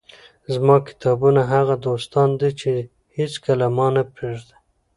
زما 0.53 0.75
کتابونه 0.87 1.41
هغه 1.53 1.75
دوستان 1.85 2.29
دي، 2.39 2.49
چي 2.59 2.71
هيڅکله 3.17 3.67
مانه 3.77 4.03
پرېږي. 4.13 4.53